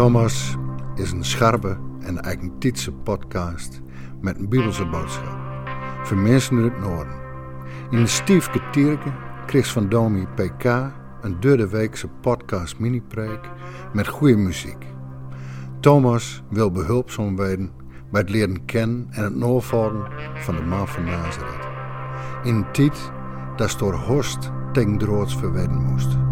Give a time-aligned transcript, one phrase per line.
[0.00, 0.56] Thomas
[0.94, 3.80] is een scherpe en eigentietse podcast
[4.20, 5.38] met een bibelse boodschap.
[6.02, 7.14] Voor mensen uit het noorden.
[7.90, 9.12] In een stiefke tierke
[9.46, 10.64] kreeg van Domi PK
[11.20, 13.40] een derde weekse podcast mini-preek
[13.92, 14.86] met goede muziek.
[15.80, 17.70] Thomas wil behulpzaam worden
[18.10, 21.68] bij het leren kennen en het navolgen van de man van Nazareth.
[22.42, 23.12] In een tijd
[23.56, 26.29] dat door Horst tegen droods verwedden moest.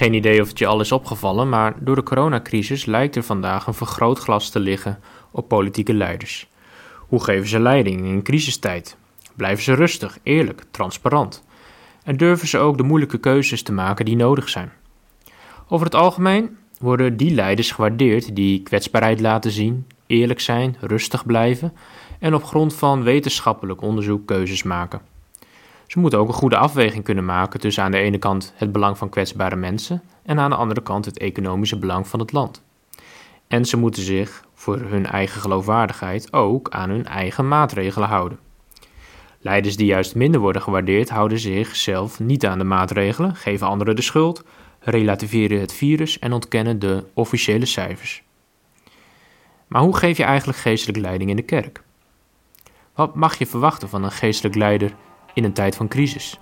[0.00, 3.66] Geen idee of het je al is opgevallen, maar door de coronacrisis lijkt er vandaag
[3.66, 4.98] een vergrootglas te liggen
[5.30, 6.48] op politieke leiders.
[6.96, 8.96] Hoe geven ze leiding in een crisistijd?
[9.36, 11.44] Blijven ze rustig, eerlijk, transparant?
[12.02, 14.72] En durven ze ook de moeilijke keuzes te maken die nodig zijn?
[15.68, 21.72] Over het algemeen worden die leiders gewaardeerd die kwetsbaarheid laten zien, eerlijk zijn, rustig blijven
[22.18, 25.00] en op grond van wetenschappelijk onderzoek keuzes maken.
[25.90, 28.98] Ze moeten ook een goede afweging kunnen maken tussen aan de ene kant het belang
[28.98, 32.62] van kwetsbare mensen en aan de andere kant het economische belang van het land.
[33.48, 38.38] En ze moeten zich voor hun eigen geloofwaardigheid ook aan hun eigen maatregelen houden.
[39.40, 44.02] Leiders die juist minder worden gewaardeerd houden zichzelf niet aan de maatregelen, geven anderen de
[44.02, 44.44] schuld,
[44.80, 48.22] relativeren het virus en ontkennen de officiële cijfers.
[49.66, 51.82] Maar hoe geef je eigenlijk geestelijke leiding in de kerk?
[52.94, 54.94] Wat mag je verwachten van een geestelijk leider
[55.34, 56.38] in een tijd van crisis?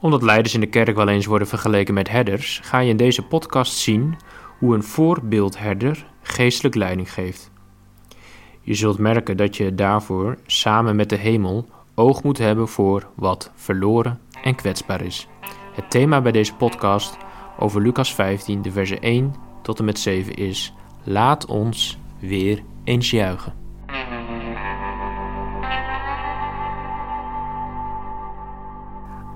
[0.00, 3.22] Omdat leiders in de kerk wel eens worden vergeleken met herders, ga je in deze
[3.22, 4.16] podcast zien
[4.58, 7.50] hoe een voorbeeldherder geestelijk leiding geeft.
[8.60, 13.50] Je zult merken dat je daarvoor samen met de hemel oog moet hebben voor wat
[13.54, 15.28] verloren en kwetsbaar is.
[15.74, 17.16] Het thema bij deze podcast
[17.58, 23.10] over Lucas 15, de verse 1 tot en met 7 is: Laat ons weer eens
[23.10, 23.63] juichen.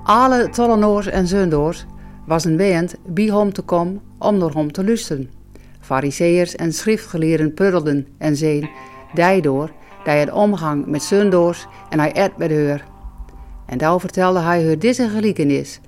[0.09, 1.87] Alle tollenaars en zondaars
[2.27, 5.31] was een band bij hem te komen om door hem te luisteren.
[5.81, 8.71] Fariseërs en schriftgeleerden pruddelden en zeiden
[9.15, 12.85] daardoor dat hij het omgang met zondaars en hij eet met haar.
[13.67, 15.81] En daar vertelde hij haar deze gelijkenis.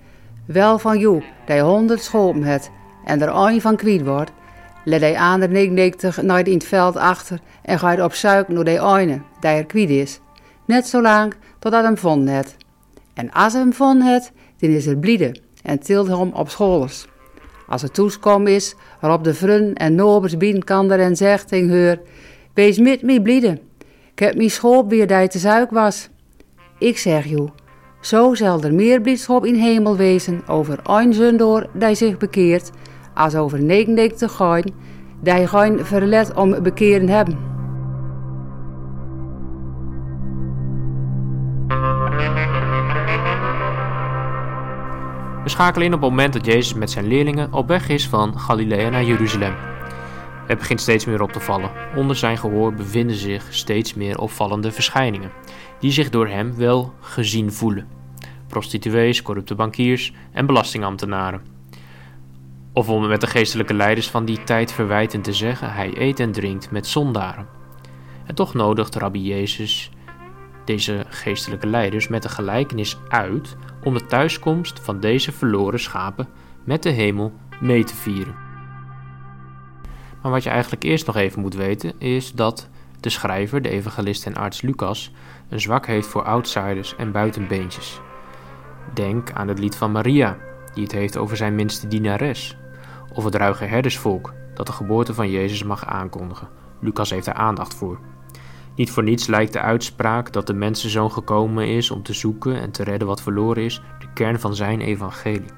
[0.45, 2.71] Wel van jou, dat honderd schopen het
[3.05, 4.33] en er een van kwijt wordt,
[4.85, 8.65] let hij aan de 99 naar in het veld achter en gaat op zuik naar
[8.65, 10.21] de ene, die er kwijt is.
[10.65, 12.57] Net zo lang totdat hem vonden het.
[13.21, 17.07] En als hem vonden het, dan is er blieden en tilt hem op scholers.
[17.69, 21.99] Als het toeskom is, waarop de vrun en nobers binnenkander en zegt tegen haar,
[22.55, 23.61] wees met mij blieden.
[24.13, 26.09] Ik heb mijn schoop weer dat te zuik was.
[26.79, 27.49] Ik zeg jou,
[28.01, 32.71] zo zal er meer blijdschap in hemel wezen over een zondoor die zich bekeert,
[33.15, 34.65] als over 99 gaan
[35.23, 37.50] die geen verlet om bekeren hebben.
[45.51, 48.89] Schakelen in op het moment dat Jezus met zijn leerlingen op weg is van Galilea
[48.89, 49.55] naar Jeruzalem.
[50.47, 51.71] Het begint steeds meer op te vallen.
[51.97, 55.31] Onder zijn gehoor bevinden zich steeds meer opvallende verschijningen,
[55.79, 57.89] die zich door hem wel gezien voelen.
[58.47, 61.43] Prostituees, corrupte bankiers en belastingambtenaren.
[62.73, 66.33] Of om met de geestelijke leiders van die tijd verwijtend te zeggen, hij eet en
[66.33, 67.47] drinkt met zondaren.
[68.27, 69.91] En toch nodigt Rabbi Jezus
[70.65, 76.29] deze geestelijke leiders met de gelijkenis uit om de thuiskomst van deze verloren schapen
[76.65, 78.35] met de hemel mee te vieren.
[80.23, 82.69] Maar wat je eigenlijk eerst nog even moet weten is dat
[83.01, 85.13] de schrijver, de evangelist en arts Lucas,
[85.49, 88.01] een zwak heeft voor outsiders en buitenbeentjes.
[88.95, 90.37] Denk aan het lied van Maria,
[90.75, 92.57] die het heeft over zijn minste dienares,
[93.15, 96.49] of het ruige herdersvolk dat de geboorte van Jezus mag aankondigen.
[96.81, 97.99] Lucas heeft er aandacht voor.
[98.81, 102.71] Niet voor niets lijkt de uitspraak dat de mensenzoon gekomen is om te zoeken en
[102.71, 105.51] te redden wat verloren is, de kern van zijn evangelie.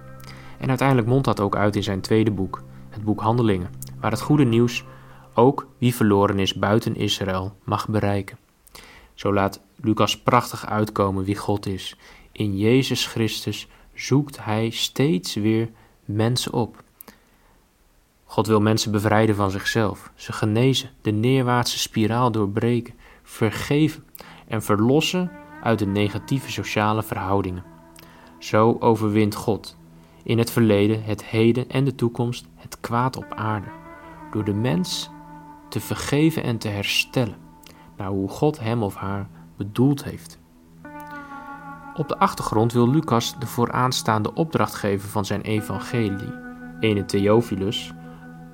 [0.58, 4.20] En uiteindelijk mondt dat ook uit in zijn tweede boek, het boek Handelingen, waar het
[4.20, 4.84] goede nieuws
[5.34, 8.38] ook wie verloren is buiten Israël mag bereiken.
[9.14, 11.96] Zo laat Lucas prachtig uitkomen wie God is.
[12.32, 15.68] In Jezus Christus zoekt Hij steeds weer
[16.04, 16.82] mensen op.
[18.24, 24.04] God wil mensen bevrijden van zichzelf, ze genezen, de neerwaartse spiraal doorbreken, vergeven
[24.48, 25.30] en verlossen
[25.62, 27.64] uit de negatieve sociale verhoudingen.
[28.38, 29.76] Zo overwint God
[30.22, 33.68] in het verleden, het heden en de toekomst het kwaad op aarde,
[34.30, 35.10] door de mens
[35.68, 37.36] te vergeven en te herstellen
[37.96, 40.40] naar hoe God hem of haar bedoeld heeft.
[41.94, 46.32] Op de achtergrond wil Lucas de vooraanstaande opdrachtgever van zijn evangelie,
[46.80, 47.92] ene Theophilus,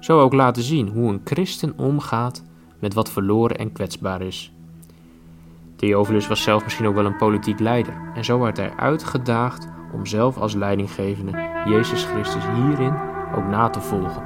[0.00, 2.44] zo ook laten zien hoe een christen omgaat
[2.80, 4.52] met wat verloren en kwetsbaar is.
[5.78, 10.06] Theophilus was zelf misschien ook wel een politiek leider en zo werd hij uitgedaagd om
[10.06, 12.94] zelf als leidinggevende Jezus Christus hierin
[13.34, 14.22] ook na te volgen.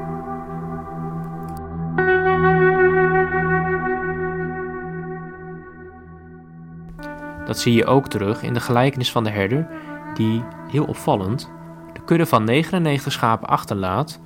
[7.47, 9.69] Dat zie je ook terug in de gelijkenis van de herder,
[10.15, 11.51] die heel opvallend
[11.93, 14.21] de kudde van 99 schapen achterlaat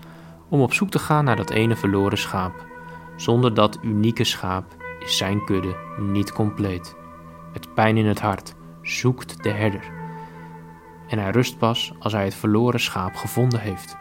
[0.49, 2.64] om op zoek te gaan naar dat ene verloren schaap.
[3.17, 4.64] Zonder dat unieke schaap
[5.00, 6.96] is zijn kudde niet compleet.
[7.56, 9.85] Met pijn in het hart zoekt de herder.
[11.08, 13.97] En hij rust pas als hij het verloren schaap gevonden heeft.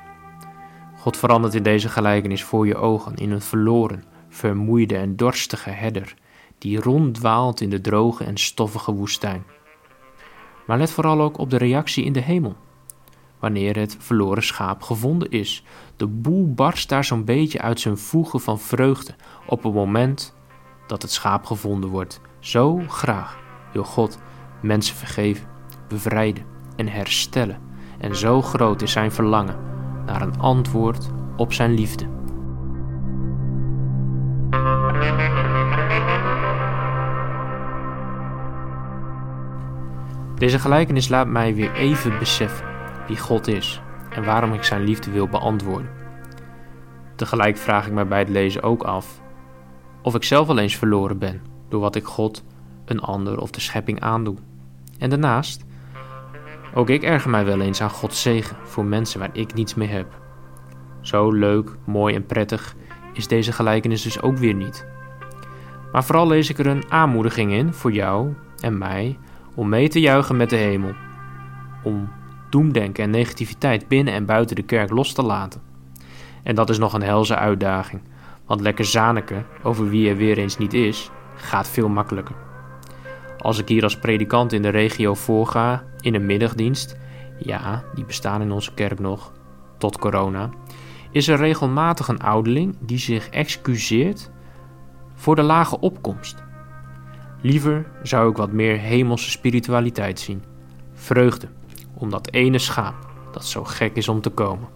[0.97, 6.13] God verandert in deze gelijkenis voor je ogen in een verloren, vermoeide en dorstige herder
[6.57, 9.43] die ronddwaalt in de droge en stoffige woestijn.
[10.67, 12.55] Maar let vooral ook op de reactie in de hemel.
[13.39, 15.63] Wanneer het verloren schaap gevonden is,
[15.95, 19.15] de boel barst daar zo'n beetje uit zijn voegen van vreugde
[19.45, 20.35] op het moment
[20.87, 22.21] dat het schaap gevonden wordt.
[22.39, 23.43] Zo graag
[23.75, 24.19] wil God
[24.61, 25.47] mensen vergeven,
[25.87, 26.43] bevrijden
[26.75, 27.57] en herstellen.
[27.97, 29.55] En zo groot is zijn verlangen
[30.05, 32.05] naar een antwoord op zijn liefde.
[40.35, 42.67] Deze gelijkenis laat mij weer even beseffen
[43.07, 45.89] wie God is en waarom ik zijn liefde wil beantwoorden.
[47.15, 49.21] Tegelijk vraag ik mij bij het lezen ook af
[50.01, 52.43] of ik zelf al eens verloren ben door wat ik God,
[52.85, 54.35] een ander of de schepping aandoe.
[54.97, 55.65] En daarnaast,
[56.73, 59.87] ook ik erger mij wel eens aan Gods zegen voor mensen waar ik niets mee
[59.87, 60.21] heb.
[61.01, 62.75] Zo leuk, mooi en prettig
[63.13, 64.85] is deze gelijkenis dus ook weer niet.
[65.91, 69.17] Maar vooral lees ik er een aanmoediging in voor jou en mij
[69.55, 70.93] om mee te juichen met de hemel,
[71.83, 72.09] om
[72.49, 75.61] doemdenken en negativiteit binnen en buiten de kerk los te laten.
[76.43, 78.01] En dat is nog een helse uitdaging,
[78.45, 82.44] want lekker zaneken over wie er weer eens niet is, gaat veel makkelijker.
[83.45, 86.97] Als ik hier als predikant in de regio voorga in een middagdienst,
[87.37, 89.31] ja, die bestaan in onze kerk nog,
[89.77, 90.49] tot corona,
[91.11, 94.31] is er regelmatig een ouderling die zich excuseert
[95.15, 96.43] voor de lage opkomst.
[97.41, 100.43] Liever zou ik wat meer hemelse spiritualiteit zien.
[100.93, 101.47] Vreugde
[101.93, 102.95] om dat ene schaap
[103.31, 104.67] dat zo gek is om te komen.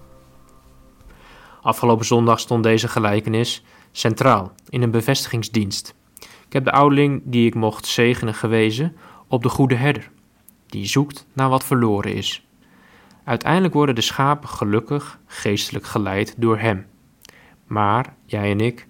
[1.62, 5.98] Afgelopen zondag stond deze gelijkenis centraal in een bevestigingsdienst.
[6.50, 8.96] Ik heb de ouderling die ik mocht zegenen gewezen
[9.28, 10.12] op de goede herder,
[10.68, 12.46] die zoekt naar wat verloren is.
[13.24, 16.86] Uiteindelijk worden de schapen gelukkig geestelijk geleid door hem.
[17.68, 18.88] Maar jij en ik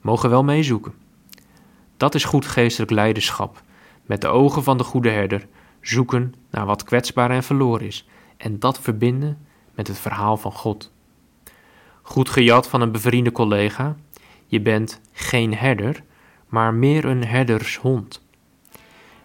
[0.00, 0.94] mogen wel meezoeken.
[1.96, 3.62] Dat is goed geestelijk leiderschap,
[4.06, 5.46] met de ogen van de goede herder
[5.80, 10.92] zoeken naar wat kwetsbaar en verloren is en dat verbinden met het verhaal van God.
[12.02, 13.96] Goed gejat van een bevriende collega,
[14.46, 16.02] je bent geen herder,
[16.52, 18.20] maar meer een herdershond.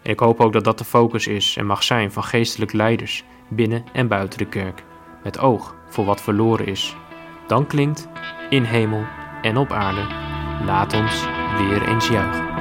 [0.02, 3.84] Ik hoop ook dat dat de focus is en mag zijn van geestelijk leiders binnen
[3.92, 4.84] en buiten de kerk,
[5.22, 6.96] met oog voor wat verloren is.
[7.46, 8.08] Dan klinkt
[8.50, 9.04] in hemel
[9.42, 10.06] en op aarde,
[10.64, 11.26] laat ons
[11.58, 12.57] weer eens juichen.